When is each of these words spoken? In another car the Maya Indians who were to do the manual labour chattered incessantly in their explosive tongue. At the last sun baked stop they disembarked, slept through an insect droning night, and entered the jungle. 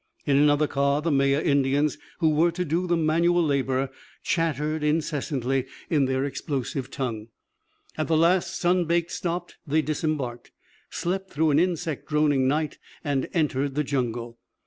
In 0.25 0.35
another 0.37 0.65
car 0.65 0.99
the 1.03 1.11
Maya 1.11 1.39
Indians 1.43 1.99
who 2.17 2.31
were 2.31 2.49
to 2.53 2.65
do 2.65 2.87
the 2.87 2.97
manual 2.97 3.43
labour 3.43 3.91
chattered 4.23 4.83
incessantly 4.83 5.67
in 5.91 6.05
their 6.05 6.25
explosive 6.25 6.89
tongue. 6.89 7.27
At 7.99 8.07
the 8.07 8.17
last 8.17 8.55
sun 8.59 8.85
baked 8.85 9.11
stop 9.11 9.51
they 9.67 9.83
disembarked, 9.83 10.49
slept 10.89 11.29
through 11.29 11.51
an 11.51 11.59
insect 11.59 12.07
droning 12.09 12.47
night, 12.47 12.79
and 13.03 13.29
entered 13.31 13.75
the 13.75 13.83
jungle. 13.83 14.39